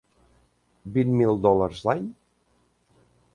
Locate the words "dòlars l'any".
1.43-2.09